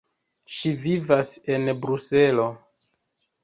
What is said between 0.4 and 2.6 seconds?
Ŝi vivas en Bruselo.